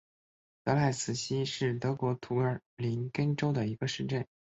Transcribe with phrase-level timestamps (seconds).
[0.63, 2.37] 德赖茨希是德国图
[2.75, 4.25] 林根州的一个市镇。